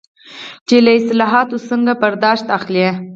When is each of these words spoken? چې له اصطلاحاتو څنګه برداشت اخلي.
چې 0.67 0.75
له 0.85 0.91
اصطلاحاتو 0.97 1.55
څنګه 1.69 1.93
برداشت 2.03 2.45
اخلي. 2.57 2.87